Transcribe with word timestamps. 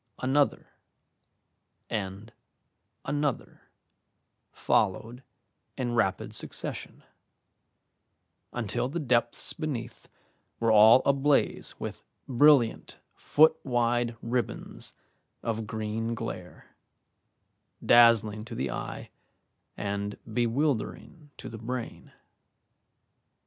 Another 0.17 0.69
and 1.87 2.33
another 3.05 3.69
followed 4.51 5.21
in 5.77 5.93
rapid 5.93 6.33
succession, 6.33 7.03
until 8.51 8.89
the 8.89 8.99
depths 8.99 9.53
beneath 9.53 10.09
were 10.59 10.71
all 10.71 11.03
ablaze 11.05 11.79
with 11.79 12.01
brilliant 12.27 12.97
foot 13.13 13.63
wide 13.63 14.17
ribbons 14.23 14.95
of 15.43 15.67
green 15.67 16.15
glare, 16.15 16.75
dazzling 17.85 18.43
to 18.45 18.55
the 18.55 18.71
eye 18.71 19.11
and 19.77 20.17
bewildering 20.25 21.29
to 21.37 21.47
the 21.47 21.59
brain. 21.59 22.11